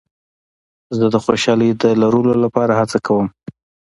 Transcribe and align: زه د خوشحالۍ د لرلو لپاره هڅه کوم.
زه 0.97 1.05
د 1.13 1.15
خوشحالۍ 1.25 1.69
د 1.81 1.83
لرلو 2.01 2.33
لپاره 2.43 2.73
هڅه 2.79 2.97
کوم. 3.05 3.27